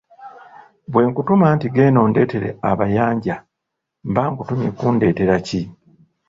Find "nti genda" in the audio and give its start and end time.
1.55-1.99